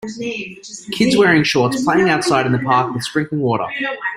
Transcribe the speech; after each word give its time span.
Kids 0.93 1.15
wearing 1.15 1.43
shorts 1.43 1.83
playing 1.83 2.09
outside 2.09 2.47
in 2.47 2.51
the 2.51 2.57
park 2.57 2.91
with 2.91 3.03
sprinkling 3.03 3.39
water. 3.39 3.67